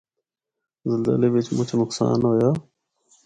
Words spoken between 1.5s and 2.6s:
مُچ نقصان ہویا۔